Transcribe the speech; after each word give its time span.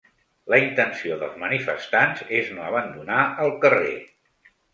La 0.51 0.57
intenció 0.61 1.17
dels 1.23 1.35
manifestants 1.43 2.25
és 2.39 2.49
no 2.57 2.65
abandonar 2.71 3.19
el 3.45 3.55
carrer. 3.67 3.95